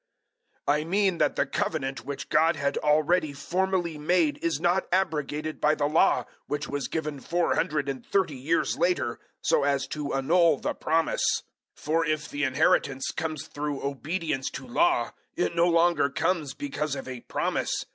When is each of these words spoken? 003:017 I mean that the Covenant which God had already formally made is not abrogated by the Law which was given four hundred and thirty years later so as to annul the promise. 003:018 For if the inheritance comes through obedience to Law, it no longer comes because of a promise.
003:017 0.67 0.73
I 0.77 0.83
mean 0.83 1.17
that 1.19 1.35
the 1.35 1.45
Covenant 1.45 2.05
which 2.05 2.29
God 2.29 2.55
had 2.55 2.75
already 2.79 3.33
formally 3.33 3.99
made 3.99 4.39
is 4.43 4.59
not 4.59 4.87
abrogated 4.91 5.61
by 5.61 5.75
the 5.75 5.85
Law 5.85 6.25
which 6.47 6.67
was 6.67 6.87
given 6.87 7.19
four 7.19 7.53
hundred 7.53 7.87
and 7.87 8.03
thirty 8.03 8.33
years 8.35 8.79
later 8.79 9.19
so 9.43 9.63
as 9.63 9.85
to 9.89 10.11
annul 10.15 10.57
the 10.57 10.73
promise. 10.73 11.21
003:018 11.77 11.81
For 11.83 12.03
if 12.07 12.27
the 12.29 12.43
inheritance 12.43 13.11
comes 13.15 13.45
through 13.45 13.83
obedience 13.83 14.49
to 14.49 14.65
Law, 14.65 15.11
it 15.35 15.55
no 15.55 15.67
longer 15.67 16.09
comes 16.09 16.55
because 16.55 16.95
of 16.95 17.07
a 17.07 17.19
promise. 17.21 17.85